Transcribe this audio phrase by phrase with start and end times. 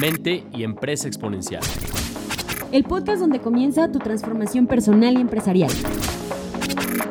[0.00, 1.62] Mente y Empresa Exponencial.
[2.72, 5.70] El podcast donde comienza tu transformación personal y empresarial.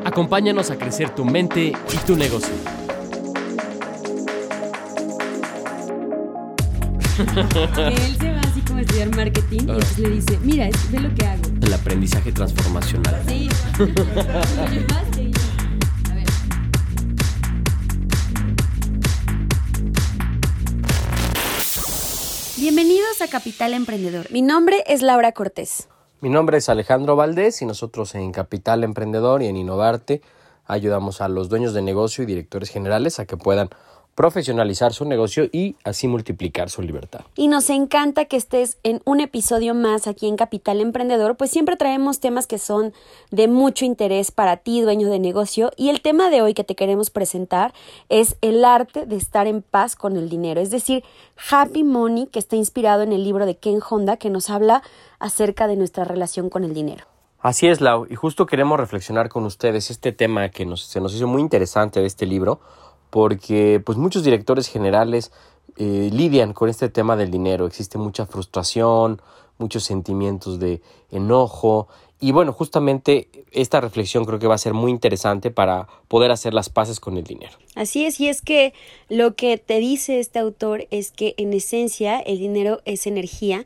[0.04, 2.54] Acompáñanos a crecer tu mente y tu negocio.
[7.18, 11.14] él se va así como a estudiar marketing y entonces le dice, mira, ve lo
[11.14, 11.44] que hago.
[11.62, 13.22] El aprendizaje transformacional.
[13.28, 13.50] Sí.
[22.62, 24.30] Bienvenidos a Capital Emprendedor.
[24.30, 25.90] Mi nombre es Laura Cortés.
[26.20, 30.22] Mi nombre es Alejandro Valdés y nosotros en Capital Emprendedor y en Innovarte
[30.68, 33.72] ayudamos a los dueños de negocio y directores generales a que puedan
[34.16, 37.22] profesionalizar su negocio y así multiplicar su libertad.
[37.36, 41.78] Y nos encanta que estés en un episodio más aquí en Capital Emprendedor, pues siempre
[41.78, 42.94] traemos temas que son
[43.32, 46.76] de mucho interés para ti, dueño de negocio, y el tema de hoy que te
[46.76, 47.74] queremos presentar
[48.10, 51.04] es el arte de estar en paz con el dinero, es decir,
[51.50, 54.84] Happy Money, que está inspirado en el libro de Ken Honda, que nos habla
[55.20, 57.06] acerca de nuestra relación con el dinero.
[57.40, 61.16] Así es, Lau, y justo queremos reflexionar con ustedes este tema que nos, se nos
[61.16, 62.60] hizo muy interesante de este libro,
[63.12, 65.32] porque pues muchos directores generales
[65.78, 67.68] eh, lidian con este tema del dinero.
[67.68, 69.22] Existe mucha frustración,
[69.60, 70.82] muchos sentimientos de
[71.12, 71.88] enojo
[72.24, 76.54] y bueno, justamente esta reflexión creo que va a ser muy interesante para poder hacer
[76.54, 77.54] las paces con el dinero.
[77.76, 78.74] Así es, y es que
[79.10, 83.66] lo que te dice este autor es que en esencia el dinero es energía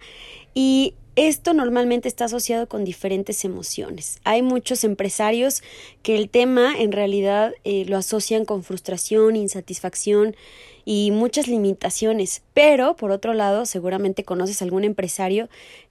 [0.53, 4.19] y esto normalmente está asociado con diferentes emociones.
[4.23, 5.63] Hay muchos empresarios
[6.03, 10.35] que el tema en realidad eh, lo asocian con frustración, insatisfacción
[10.83, 12.43] y muchas limitaciones.
[12.53, 15.49] Pero, por otro lado, seguramente conoces algún empresario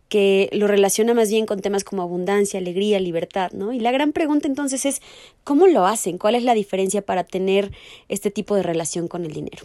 [0.09, 3.73] que lo relaciona más bien con temas como abundancia, alegría, libertad, ¿no?
[3.73, 5.01] Y la gran pregunta entonces es,
[5.43, 6.19] ¿cómo lo hacen?
[6.19, 7.73] ¿Cuál es la diferencia para tener
[8.09, 9.65] este tipo de relación con el dinero?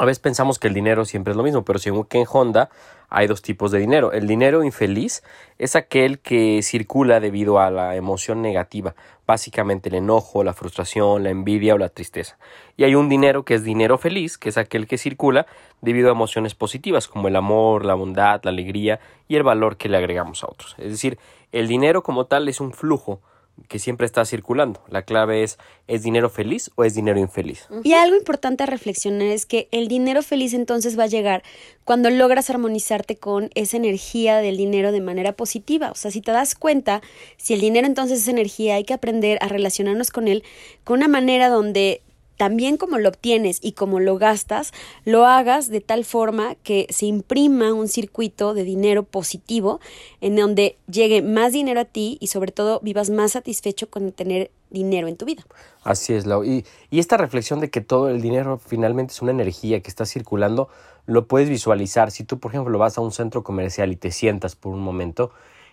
[0.00, 2.70] A veces pensamos que el dinero siempre es lo mismo, pero según Ken Honda
[3.10, 4.12] hay dos tipos de dinero.
[4.12, 5.22] El dinero infeliz
[5.58, 8.94] es aquel que circula debido a la emoción negativa,
[9.26, 12.38] básicamente el enojo, la frustración, la envidia o la tristeza.
[12.78, 15.44] Y hay un dinero que es dinero feliz, que es aquel que circula
[15.82, 19.90] debido a emociones positivas como el amor, la bondad, la alegría y el valor que
[19.90, 20.76] le agregamos a otros.
[20.78, 21.18] Es decir,
[21.52, 23.20] el dinero como tal es un flujo
[23.68, 24.82] que siempre está circulando.
[24.88, 27.66] La clave es, ¿es dinero feliz o es dinero infeliz?
[27.84, 31.42] Y algo importante a reflexionar es que el dinero feliz entonces va a llegar
[31.84, 35.90] cuando logras armonizarte con esa energía del dinero de manera positiva.
[35.90, 37.02] O sea, si te das cuenta,
[37.36, 40.44] si el dinero entonces es energía, hay que aprender a relacionarnos con él
[40.84, 42.02] con una manera donde
[42.40, 44.72] también como lo obtienes y como lo gastas,
[45.04, 49.78] lo hagas de tal forma que se imprima un circuito de dinero positivo
[50.22, 54.50] en donde llegue más dinero a ti y sobre todo vivas más satisfecho con tener
[54.70, 55.44] dinero en tu vida.
[55.84, 56.42] Así es, Lau.
[56.42, 60.06] Y, y esta reflexión de que todo el dinero finalmente es una energía que está
[60.06, 60.70] circulando,
[61.04, 62.10] lo puedes visualizar.
[62.10, 65.30] Si tú, por ejemplo, vas a un centro comercial y te sientas por un momento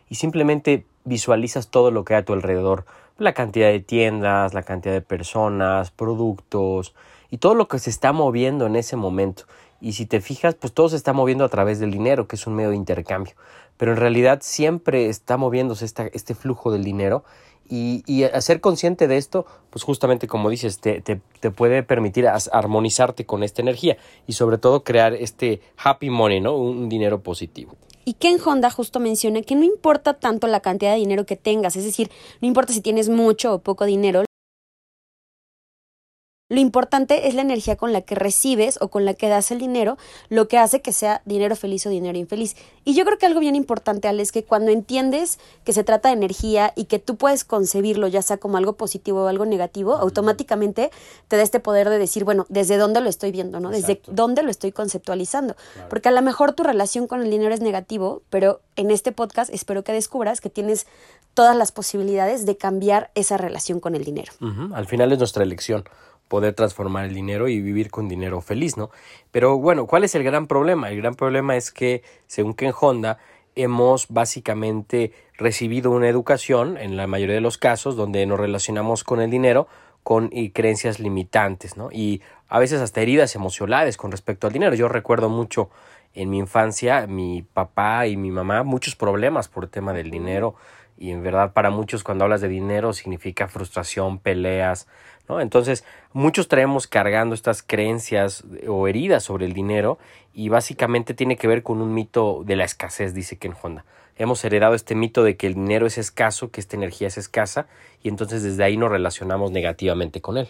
[0.10, 2.84] y simplemente visualizas todo lo que hay a tu alrededor,
[3.18, 6.94] la cantidad de tiendas, la cantidad de personas, productos
[7.30, 9.44] y todo lo que se está moviendo en ese momento.
[9.80, 12.48] Y si te fijas, pues todo se está moviendo a través del dinero, que es
[12.48, 13.36] un medio de intercambio.
[13.78, 17.24] Pero en realidad siempre está moviéndose este flujo del dinero
[17.70, 22.28] y, y ser consciente de esto, pues justamente como dices, te, te, te, puede permitir
[22.28, 26.56] armonizarte con esta energía y sobre todo crear este happy money, ¿no?
[26.56, 27.76] Un dinero positivo.
[28.08, 31.76] Y Ken Honda justo menciona que no importa tanto la cantidad de dinero que tengas,
[31.76, 32.10] es decir,
[32.40, 34.24] no importa si tienes mucho o poco dinero,
[36.50, 39.60] lo importante es la energía con la que recibes o con la que das el
[39.60, 39.98] dinero,
[40.30, 42.56] lo que hace que sea dinero feliz o dinero infeliz.
[42.86, 46.08] Y yo creo que algo bien importante, Ale, es que cuando entiendes que se trata
[46.08, 49.98] de energía y que tú puedes concebirlo ya sea como algo positivo o algo negativo,
[49.98, 50.90] automáticamente
[51.28, 53.60] te da este poder de decir, bueno, ¿desde dónde lo estoy viendo?
[53.60, 53.70] ¿no?
[53.70, 55.58] ¿Desde dónde lo estoy conceptualizando?
[55.90, 59.54] Porque a lo mejor tu relación con el dinero es negativo, pero en este podcast
[59.54, 60.88] espero que descubras que tienes
[61.34, 64.32] todas las posibilidades de cambiar esa relación con el dinero.
[64.74, 65.84] Al final es nuestra elección
[66.28, 68.90] poder transformar el dinero y vivir con dinero feliz, ¿no?
[69.32, 70.90] Pero bueno, ¿cuál es el gran problema?
[70.90, 73.18] El gran problema es que, según Ken Honda,
[73.56, 79.22] hemos básicamente recibido una educación, en la mayoría de los casos, donde nos relacionamos con
[79.22, 79.68] el dinero
[80.04, 81.90] con creencias limitantes, ¿no?
[81.92, 84.74] Y a veces hasta heridas emocionales con respecto al dinero.
[84.74, 85.70] Yo recuerdo mucho
[86.14, 90.56] en mi infancia, mi papá y mi mamá, muchos problemas por el tema del dinero
[90.98, 94.88] y en verdad para muchos cuando hablas de dinero significa frustración, peleas,
[95.30, 95.42] ¿no?
[95.42, 95.84] Entonces,
[96.14, 100.00] muchos traemos cargando estas creencias o heridas sobre el dinero
[100.34, 103.86] y básicamente tiene que ver con un mito de la escasez, dice Ken Honda.
[104.20, 107.68] Hemos heredado este mito de que el dinero es escaso, que esta energía es escasa
[108.02, 110.48] y entonces desde ahí nos relacionamos negativamente con él.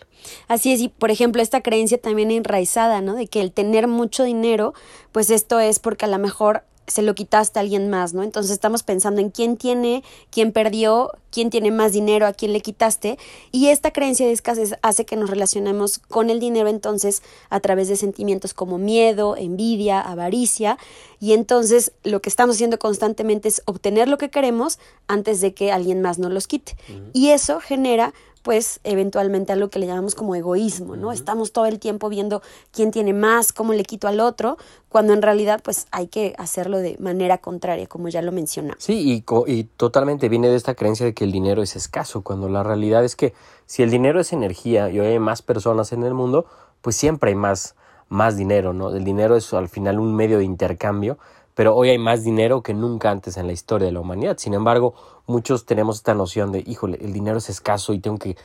[0.48, 3.16] Así es, y por ejemplo, esta creencia también enraizada, ¿no?
[3.16, 4.74] De que el tener mucho dinero,
[5.12, 8.24] pues esto es porque a lo mejor se lo quitaste a alguien más, ¿no?
[8.24, 12.62] Entonces estamos pensando en quién tiene, quién perdió, quién tiene más dinero, a quién le
[12.62, 13.20] quitaste.
[13.52, 17.90] Y esta creencia de escasez hace que nos relacionemos con el dinero entonces a través
[17.90, 20.78] de sentimientos como miedo, envidia, avaricia.
[21.20, 25.74] Y entonces lo que estamos haciendo constantemente es obtener lo que queremos antes de que
[25.74, 26.78] alguien más nos los quite.
[27.12, 31.12] Y eso genera pues eventualmente algo que le llamamos como egoísmo, ¿no?
[31.12, 32.42] Estamos todo el tiempo viendo
[32.72, 34.58] quién tiene más, cómo le quito al otro,
[34.90, 38.84] cuando en realidad pues hay que hacerlo de manera contraria, como ya lo mencionamos.
[38.84, 42.50] Sí, y, y totalmente viene de esta creencia de que el dinero es escaso, cuando
[42.50, 43.34] la realidad es que
[43.66, 46.46] si el dinero es energía y hoy hay más personas en el mundo,
[46.82, 47.76] pues siempre hay más,
[48.10, 48.96] más dinero, ¿no?
[48.96, 51.18] El dinero es al final un medio de intercambio
[51.58, 54.38] pero hoy hay más dinero que nunca antes en la historia de la humanidad.
[54.38, 54.94] Sin embargo,
[55.26, 58.38] muchos tenemos esta noción de, híjole, el dinero es escaso y tengo que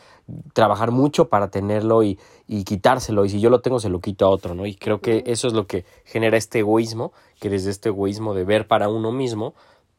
[0.54, 4.24] trabajar mucho para tenerlo y, y quitárselo, y si yo lo tengo se lo quito
[4.24, 4.64] a otro, ¿no?
[4.64, 8.44] Y creo que eso es lo que genera este egoísmo, que desde este egoísmo de
[8.44, 9.52] ver para uno mismo,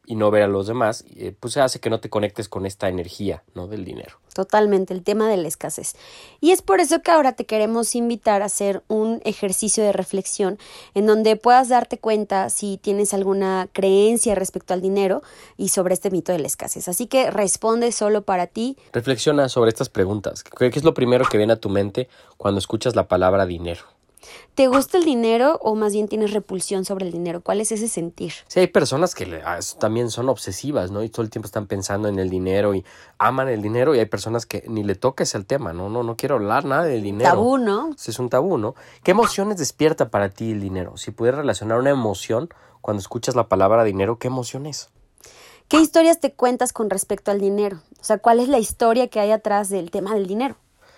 [0.06, 2.88] y no ver a los demás, eh, pues hace que no te conectes con esta
[2.88, 3.66] energía, ¿no?
[3.66, 4.18] Del dinero.
[4.34, 5.94] Totalmente, el tema de la escasez.
[6.40, 10.58] Y es por eso que ahora te queremos invitar a hacer un ejercicio de reflexión
[10.94, 15.22] en donde puedas darte cuenta si tienes alguna creencia respecto al dinero
[15.56, 16.88] y sobre este mito de la escasez.
[16.88, 18.76] Así que responde solo para ti.
[18.92, 20.42] Reflexiona sobre estas preguntas.
[20.42, 23.93] ¿Qué es lo primero que viene a tu mente cuando escuchas la palabra dinero?
[24.54, 27.40] ¿Te gusta el dinero o más bien tienes repulsión sobre el dinero?
[27.40, 28.32] ¿Cuál es ese sentir?
[28.46, 31.02] Sí, hay personas que ah, también son obsesivas, ¿no?
[31.02, 32.84] Y todo el tiempo están pensando en el dinero y
[33.18, 35.88] aman el dinero y hay personas que ni le toques el tema, ¿no?
[35.88, 37.30] No, no quiero hablar nada del dinero.
[37.30, 37.90] Tabú, ¿no?
[37.96, 38.74] Es un tabú, ¿no?
[39.02, 40.96] ¿Qué emociones despierta para ti el dinero?
[40.96, 42.48] Si pudieras relacionar una emoción
[42.80, 44.88] cuando escuchas la palabra dinero, ¿qué emoción es?
[45.68, 47.80] ¿Qué historias te cuentas con respecto al dinero?
[48.00, 50.56] O sea, ¿cuál es la historia que hay atrás del tema del dinero?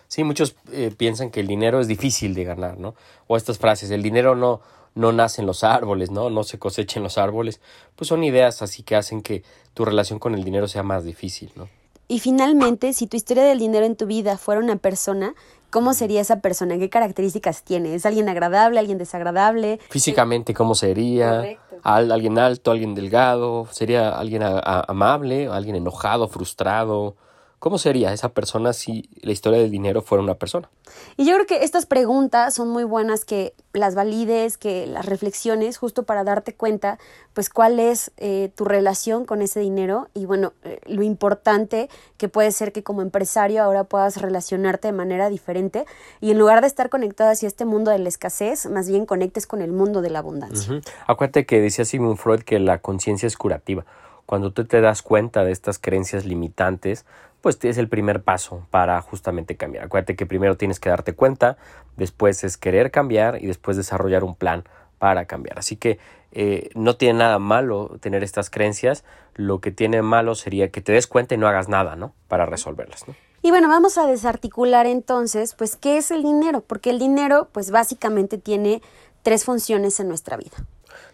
[0.08, 2.94] Sí, muchos eh, piensan que el dinero es difícil de ganar, ¿no?
[3.26, 4.60] O estas frases, el dinero no,
[4.94, 6.30] no nace en los árboles, ¿no?
[6.30, 7.60] No se cosecha en los árboles.
[7.94, 9.42] Pues son ideas así que hacen que
[9.74, 11.68] tu relación con el dinero sea más difícil, ¿no?
[12.08, 15.34] Y finalmente, si tu historia del dinero en tu vida fuera una persona,
[15.70, 16.78] ¿cómo sería esa persona?
[16.78, 17.94] ¿Qué características tiene?
[17.94, 19.80] ¿Es alguien agradable, alguien desagradable?
[19.90, 21.44] Físicamente, ¿cómo sería?
[21.82, 23.66] ¿Alguien alto, alguien delgado?
[23.72, 27.16] ¿Sería alguien amable, alguien enojado, frustrado?
[27.58, 30.68] ¿Cómo sería esa persona si la historia del dinero fuera una persona?
[31.16, 35.78] Y yo creo que estas preguntas son muy buenas que las valides, que las reflexiones,
[35.78, 36.98] justo para darte cuenta,
[37.32, 41.88] pues cuál es eh, tu relación con ese dinero y bueno, eh, lo importante
[42.18, 45.86] que puede ser que como empresario ahora puedas relacionarte de manera diferente
[46.20, 49.46] y en lugar de estar conectado hacia este mundo de la escasez, más bien conectes
[49.46, 50.80] con el mundo de la abundancia.
[51.06, 53.86] Acuérdate que decía Sigmund Freud que la conciencia es curativa.
[54.26, 57.06] Cuando tú te das cuenta de estas creencias limitantes,
[57.46, 59.84] pues es el primer paso para justamente cambiar.
[59.84, 61.56] Acuérdate que primero tienes que darte cuenta,
[61.96, 64.64] después es querer cambiar y después desarrollar un plan
[64.98, 65.56] para cambiar.
[65.56, 66.00] Así que
[66.32, 69.04] eh, no tiene nada malo tener estas creencias,
[69.36, 72.14] lo que tiene malo sería que te des cuenta y no hagas nada, ¿no?
[72.26, 73.04] Para resolverlas,
[73.42, 76.62] Y bueno, vamos a desarticular entonces, pues, ¿qué es el dinero?
[76.62, 78.82] Porque el dinero, pues, básicamente tiene
[79.22, 80.56] tres funciones en nuestra vida.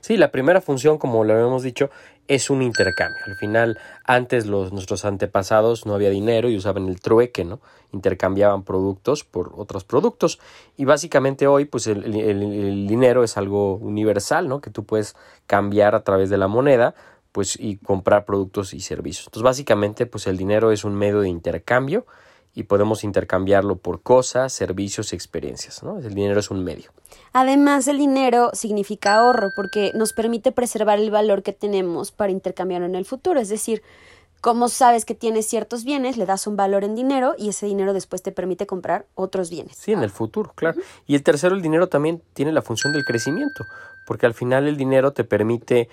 [0.01, 1.91] Sí, la primera función, como lo habíamos dicho,
[2.35, 3.23] es un intercambio.
[3.27, 7.61] Al final, antes los, nuestros antepasados no había dinero y usaban el trueque, ¿no?
[7.93, 10.41] Intercambiaban productos por otros productos.
[10.79, 14.63] Y básicamente hoy, pues el, el, dinero es algo universal, ¿no?
[14.63, 15.15] Que tú puedes
[15.47, 16.95] cambiar a través de la moneda,
[17.33, 19.27] pues, y comprar productos y servicios.
[19.27, 22.07] Entonces, básicamente, pues el dinero es un medio de intercambio
[22.55, 25.83] y podemos intercambiarlo por cosas, servicios y experiencias.
[25.83, 25.99] ¿no?
[25.99, 26.91] El dinero es un medio.
[27.33, 32.87] Además, el dinero significa ahorro porque nos permite preservar el valor que tenemos para intercambiarlo
[32.87, 33.41] en el futuro.
[33.41, 33.83] Es decir,
[34.43, 37.95] como sabes que tienes ciertos bienes, le das un valor en dinero y ese dinero
[37.95, 39.77] después te permite comprar otros bienes.
[39.77, 40.79] Sí, en el futuro, claro.
[41.07, 43.65] Y el tercero, el dinero también tiene la función del crecimiento,
[44.07, 45.89] porque al final el dinero te permite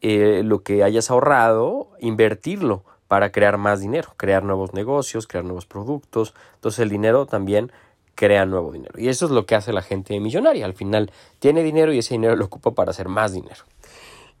[0.00, 5.66] eh, lo que hayas ahorrado, invertirlo para crear más dinero, crear nuevos negocios, crear nuevos
[5.66, 6.34] productos.
[6.54, 7.72] Entonces el dinero también
[8.14, 8.98] crea nuevo dinero.
[8.98, 10.66] Y eso es lo que hace la gente millonaria.
[10.66, 13.64] Al final tiene dinero y ese dinero lo ocupa para hacer más dinero.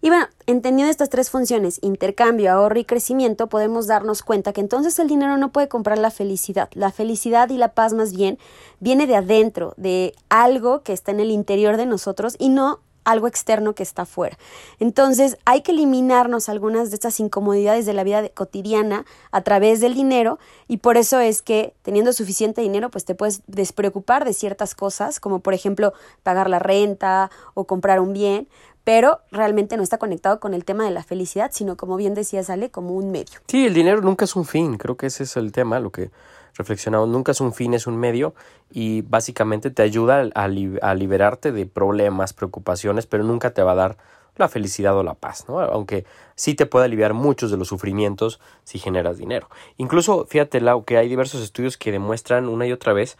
[0.00, 4.96] Y bueno, entendiendo estas tres funciones, intercambio, ahorro y crecimiento, podemos darnos cuenta que entonces
[5.00, 6.68] el dinero no puede comprar la felicidad.
[6.74, 8.38] La felicidad y la paz más bien
[8.78, 13.26] viene de adentro, de algo que está en el interior de nosotros y no algo
[13.26, 14.36] externo que está afuera.
[14.78, 19.94] Entonces hay que eliminarnos algunas de estas incomodidades de la vida cotidiana a través del
[19.94, 20.38] dinero
[20.68, 25.20] y por eso es que teniendo suficiente dinero pues te puedes despreocupar de ciertas cosas
[25.20, 28.46] como por ejemplo pagar la renta o comprar un bien,
[28.84, 32.42] pero realmente no está conectado con el tema de la felicidad, sino como bien decía
[32.42, 33.40] Sale, como un medio.
[33.46, 36.10] Sí, el dinero nunca es un fin, creo que ese es el tema, lo que
[36.58, 38.34] reflexionamos, nunca es un fin, es un medio
[38.70, 43.96] y básicamente te ayuda a, liberarte de problemas, preocupaciones, pero nunca te va a dar
[44.36, 45.60] la felicidad o la paz, ¿no?
[45.60, 49.48] Aunque sí te puede aliviar muchos de los sufrimientos si generas dinero.
[49.78, 53.16] Incluso, fíjate, Lau, que hay diversos estudios que demuestran una y otra vez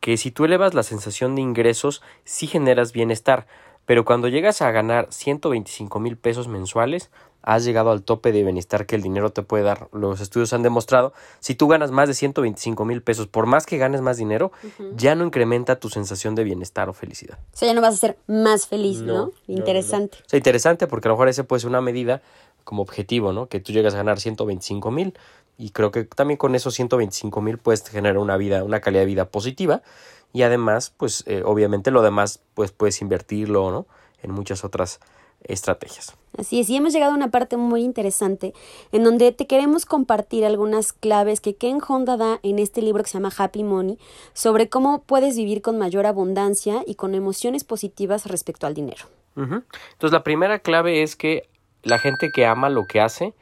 [0.00, 3.46] que si tú elevas la sensación de ingresos, sí generas bienestar,
[3.86, 7.10] pero cuando llegas a ganar 125 mil pesos mensuales,
[7.42, 9.88] has llegado al tope de bienestar que el dinero te puede dar.
[9.92, 13.78] Los estudios han demostrado, si tú ganas más de 125 mil pesos, por más que
[13.78, 14.52] ganes más dinero,
[14.94, 17.38] ya no incrementa tu sensación de bienestar o felicidad.
[17.52, 19.32] O sea, ya no vas a ser más feliz, ¿no?
[19.46, 20.18] interesante.
[20.24, 22.22] o sea, interesante porque a lo mejor ese puede ser una medida
[22.64, 23.48] como objetivo, ¿no?
[23.48, 25.14] Que tú llegas a ganar 125 mil
[25.60, 29.06] y creo que también con esos 125 mil puedes generar una vida, una calidad de
[29.06, 29.82] vida positiva
[30.32, 33.86] y además, pues eh, obviamente lo demás, pues puedes invertirlo, ¿no?
[34.22, 35.00] En muchas otras
[35.44, 36.14] estrategias.
[36.38, 38.54] Así es, y hemos llegado a una parte muy interesante
[38.92, 43.10] en donde te queremos compartir algunas claves que Ken Honda da en este libro que
[43.10, 43.98] se llama Happy Money
[44.32, 49.06] sobre cómo puedes vivir con mayor abundancia y con emociones positivas respecto al dinero.
[49.36, 51.48] Entonces la primera clave es que
[51.82, 53.34] la gente que ama lo que hace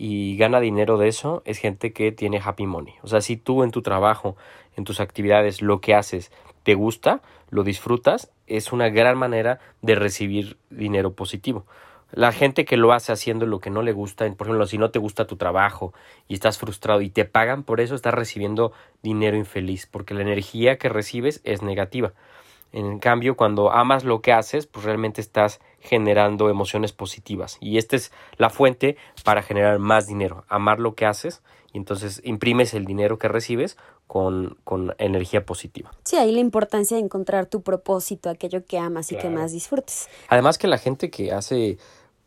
[0.00, 2.94] y gana dinero de eso es gente que tiene happy money.
[3.02, 4.36] O sea, si tú en tu trabajo,
[4.76, 6.30] en tus actividades, lo que haces
[6.62, 11.66] te gusta, lo disfrutas, es una gran manera de recibir dinero positivo.
[12.12, 14.90] La gente que lo hace haciendo lo que no le gusta, por ejemplo, si no
[14.92, 15.92] te gusta tu trabajo
[16.28, 20.78] y estás frustrado y te pagan por eso, estás recibiendo dinero infeliz, porque la energía
[20.78, 22.12] que recibes es negativa.
[22.72, 27.56] En cambio, cuando amas lo que haces, pues realmente estás generando emociones positivas.
[27.60, 30.44] Y esta es la fuente para generar más dinero.
[30.48, 35.90] Amar lo que haces y entonces imprimes el dinero que recibes con, con, energía positiva.
[36.04, 40.08] Sí, ahí la importancia de encontrar tu propósito, aquello que amas y que más disfrutes.
[40.28, 41.78] Además que la gente que hace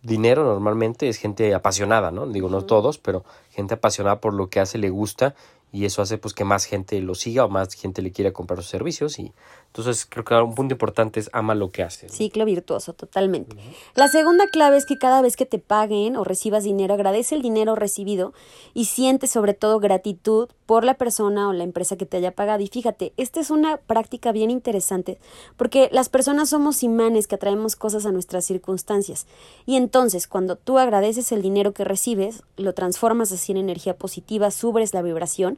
[0.03, 2.27] dinero normalmente es gente apasionada, ¿no?
[2.27, 5.35] Digo, no todos, pero gente apasionada por lo que hace, le gusta
[5.71, 8.57] y eso hace pues que más gente lo siga o más gente le quiera comprar
[8.57, 9.33] sus servicios y
[9.73, 12.11] entonces creo que un punto importante es ama lo que haces.
[12.11, 13.55] Ciclo virtuoso, totalmente.
[13.95, 17.41] La segunda clave es que cada vez que te paguen o recibas dinero, agradece el
[17.41, 18.33] dinero recibido
[18.73, 22.61] y siente sobre todo gratitud por la persona o la empresa que te haya pagado.
[22.61, 25.19] Y fíjate, esta es una práctica bien interesante
[25.55, 29.25] porque las personas somos imanes que atraemos cosas a nuestras circunstancias.
[29.65, 34.51] Y entonces cuando tú agradeces el dinero que recibes, lo transformas así en energía positiva,
[34.51, 35.57] subes la vibración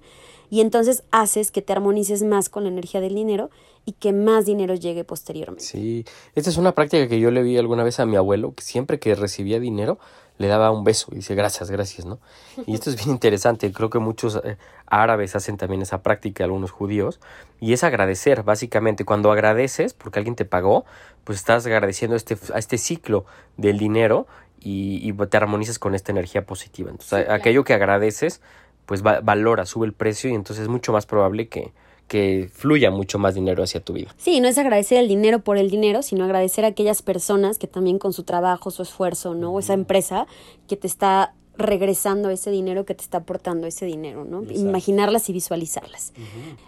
[0.52, 3.50] y entonces haces que te armonices más con la energía del dinero
[3.86, 5.64] y que más dinero llegue posteriormente.
[5.64, 8.64] Sí, esta es una práctica que yo le vi alguna vez a mi abuelo, que
[8.64, 10.00] siempre que recibía dinero
[10.38, 12.20] le daba un beso y dice gracias, gracias, ¿no?
[12.66, 16.72] Y esto es bien interesante, creo que muchos eh, árabes hacen también esa práctica, algunos
[16.72, 17.20] judíos,
[17.60, 20.86] y es agradecer, básicamente, cuando agradeces porque alguien te pagó,
[21.24, 23.26] pues estás agradeciendo este, a este ciclo
[23.58, 24.28] del dinero
[24.60, 26.90] y, te armonizas con esta energía positiva.
[26.90, 28.42] Entonces, aquello que agradeces,
[28.86, 31.74] pues valora, sube el precio y entonces es mucho más probable que,
[32.08, 34.14] que fluya mucho más dinero hacia tu vida.
[34.18, 37.68] Sí, no es agradecer el dinero por el dinero, sino agradecer a aquellas personas que
[37.68, 39.52] también con su trabajo, su esfuerzo, ¿no?
[39.54, 40.28] O esa empresa
[40.68, 44.44] que te está regresando ese dinero que te está aportando ese dinero, ¿no?
[44.44, 46.12] Imaginarlas y visualizarlas.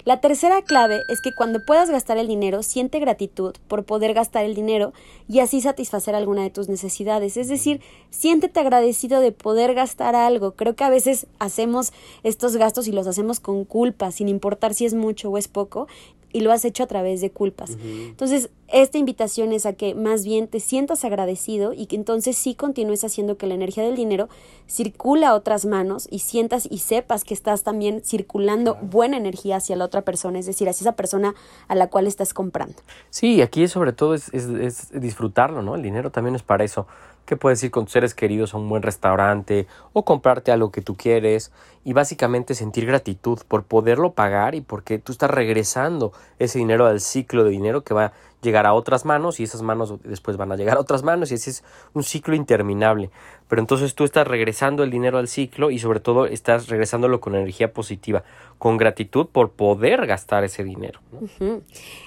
[0.03, 4.45] La tercera clave es que cuando puedas gastar el dinero, siente gratitud por poder gastar
[4.45, 4.93] el dinero
[5.27, 7.35] y así satisfacer alguna de tus necesidades.
[7.35, 10.51] Es decir, siéntete agradecido de poder gastar algo.
[10.51, 11.91] Creo que a veces hacemos
[12.23, 15.87] estos gastos y los hacemos con culpa, sin importar si es mucho o es poco,
[16.35, 17.77] y lo has hecho a través de culpas.
[17.81, 22.55] Entonces, esta invitación es a que más bien te sientas agradecido y que entonces sí
[22.55, 24.27] continúes haciendo que la energía del dinero
[24.67, 29.77] circula a otras manos y sientas y sepas que estás también circulando buena energía hacia
[29.77, 31.35] la otra persona, es decir, hacia esa persona
[31.69, 32.75] a la cual estás comprando.
[33.11, 35.75] Sí, aquí sobre todo es, es, es disfrutarlo, ¿no?
[35.75, 36.85] El dinero también es para eso
[37.25, 40.81] que puedes ir con tus seres queridos a un buen restaurante o comprarte algo que
[40.81, 41.51] tú quieres
[41.83, 47.01] y básicamente sentir gratitud por poderlo pagar y porque tú estás regresando ese dinero al
[47.01, 48.13] ciclo de dinero que va
[48.45, 51.35] llegar a otras manos y esas manos después van a llegar a otras manos y
[51.35, 53.09] ese es un ciclo interminable.
[53.47, 57.35] Pero entonces tú estás regresando el dinero al ciclo y sobre todo estás regresándolo con
[57.35, 58.23] energía positiva,
[58.57, 60.99] con gratitud por poder gastar ese dinero.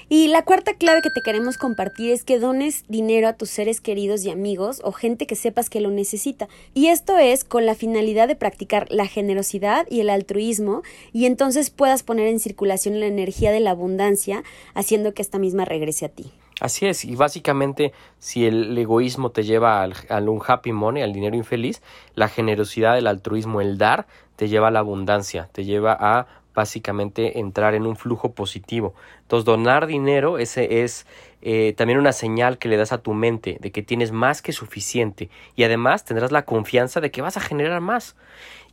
[0.09, 3.81] Y la cuarta clave que te queremos compartir es que dones dinero a tus seres
[3.81, 6.49] queridos y amigos o gente que sepas que lo necesita.
[6.75, 11.71] Y esto es con la finalidad de practicar la generosidad y el altruismo y entonces
[11.71, 14.43] puedas poner en circulación la energía de la abundancia
[14.75, 16.28] haciendo que esta misma regrese a ti.
[16.61, 21.37] Así es, y básicamente si el egoísmo te lleva al, un happy money, al dinero
[21.37, 21.83] infeliz,
[22.15, 27.39] la generosidad, el altruismo, el dar, te lleva a la abundancia, te lleva a básicamente
[27.39, 28.95] entrar en un flujo positivo.
[29.23, 31.07] Entonces, donar dinero ese es
[31.43, 34.53] eh, también una señal que le das a tu mente de que tienes más que
[34.53, 38.17] suficiente y además tendrás la confianza de que vas a generar más.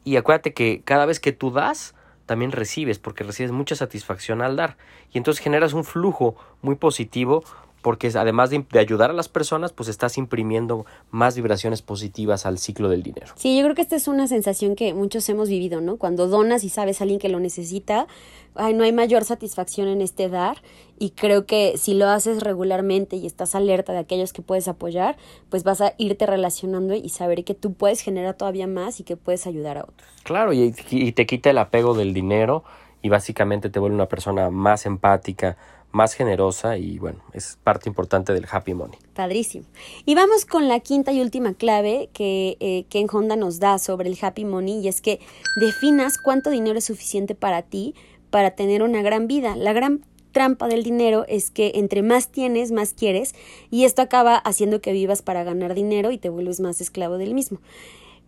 [0.03, 1.93] Y acuérdate que cada vez que tú das,
[2.25, 4.77] también recibes, porque recibes mucha satisfacción al dar.
[5.11, 7.43] Y entonces generas un flujo muy positivo
[7.85, 12.57] porque además de, de, ayudar a las personas, pues estás imprimiendo más vibraciones positivas al
[12.57, 13.33] ciclo del dinero.
[13.35, 15.97] Sí, yo creo que esta es una sensación que muchos hemos vivido, ¿no?
[15.97, 18.07] Cuando donas y sabes a alguien que lo necesita,
[18.55, 20.63] ay, no hay mayor satisfacción en este dar
[20.97, 25.15] y creo que si lo haces regularmente y estás alerta de aquellos que puedes apoyar,
[25.49, 29.15] pues vas a irte relacionando y saber que tú puedes generar todavía más y que
[29.15, 30.09] puedes ayudar a otros.
[30.23, 32.63] Claro, y, y te quita el apego del dinero
[33.03, 35.55] y básicamente te vuelve una persona más empática,
[35.95, 38.99] más generosa y bueno, es parte importante del Happy Money.
[39.13, 39.65] Padrísimo.
[40.05, 44.09] Y vamos con la quinta y última clave que eh, Ken Honda nos da sobre
[44.09, 45.21] el Happy Money y es que
[45.55, 47.95] definas cuánto dinero es suficiente para ti
[48.29, 49.55] para tener una gran vida.
[49.55, 53.33] La gran trampa del dinero es que entre más tienes, más quieres
[53.71, 57.33] y esto acaba haciendo que vivas para ganar dinero y te vuelves más esclavo del
[57.33, 57.61] mismo.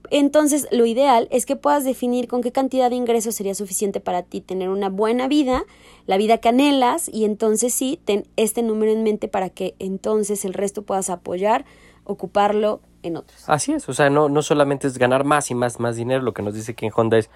[0.09, 4.23] Entonces, lo ideal es que puedas definir con qué cantidad de ingresos sería suficiente para
[4.23, 5.63] ti tener una buena vida,
[6.05, 10.45] la vida que anhelas, y entonces sí, ten este número en mente para que entonces
[10.45, 11.65] el resto puedas apoyar,
[12.05, 13.43] ocuparlo en otros.
[13.47, 16.33] Así es, o sea, no, no solamente es ganar más y más, más dinero, lo
[16.33, 17.29] que nos dice que en Honda es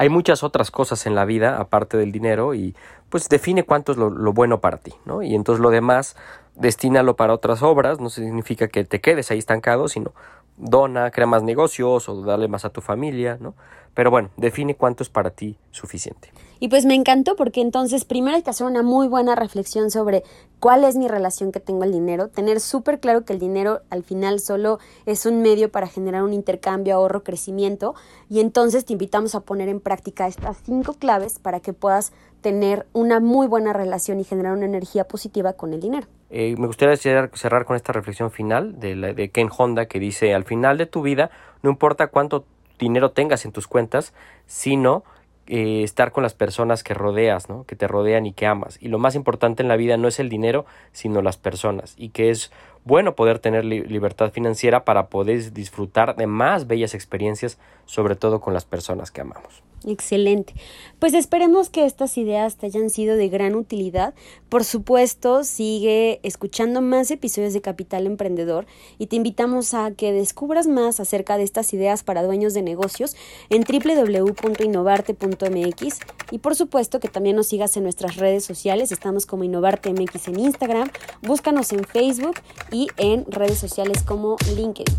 [0.00, 2.76] hay muchas otras cosas en la vida aparte del dinero y
[3.08, 5.22] pues define cuánto es lo, lo, bueno para ti, ¿no?
[5.24, 6.14] Y entonces lo demás
[6.54, 10.12] destínalo para otras obras, no significa que te quedes ahí estancado, sino
[10.58, 13.54] dona, crea más negocios o dale más a tu familia, ¿no?
[13.94, 16.32] Pero bueno, define cuánto es para ti suficiente.
[16.60, 20.24] Y pues me encantó porque entonces primero hay que hacer una muy buena reflexión sobre
[20.60, 24.02] cuál es mi relación que tengo al dinero, tener súper claro que el dinero al
[24.02, 27.94] final solo es un medio para generar un intercambio, ahorro, crecimiento
[28.28, 32.86] y entonces te invitamos a poner en práctica estas cinco claves para que puedas tener
[32.92, 36.06] una muy buena relación y generar una energía positiva con el dinero.
[36.30, 40.34] Eh, me gustaría cerrar con esta reflexión final de, la, de Ken Honda que dice,
[40.34, 41.30] al final de tu vida,
[41.62, 42.44] no importa cuánto
[42.78, 44.12] dinero tengas en tus cuentas,
[44.46, 45.04] sino
[45.48, 47.64] eh, estar con las personas que rodeas, ¿no?
[47.64, 48.76] que te rodean y que amas.
[48.80, 51.94] Y lo más importante en la vida no es el dinero, sino las personas.
[51.96, 52.52] Y que es
[52.84, 58.40] bueno poder tener li libertad financiera para poder disfrutar de más bellas experiencias, sobre todo
[58.40, 59.62] con las personas que amamos.
[59.86, 60.54] Excelente.
[60.98, 64.12] Pues esperemos que estas ideas te hayan sido de gran utilidad.
[64.48, 68.66] Por supuesto, sigue escuchando más episodios de Capital Emprendedor
[68.98, 73.14] y te invitamos a que descubras más acerca de estas ideas para dueños de negocios
[73.50, 75.98] en www.innovarte.mx
[76.32, 78.90] y por supuesto que también nos sigas en nuestras redes sociales.
[78.90, 80.90] Estamos como InnovarteMX en Instagram,
[81.22, 82.34] búscanos en Facebook
[82.72, 84.96] y en redes sociales como LinkedIn.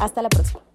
[0.00, 0.65] Hasta la próxima.